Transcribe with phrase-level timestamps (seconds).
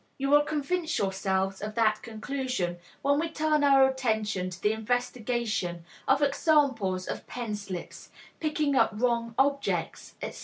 [0.17, 5.85] You will convince yourselves of that conclusion when we turn our attention to the investigation
[6.07, 8.09] of examples of pen slips,
[8.39, 10.39] picking up wrong objects, etc.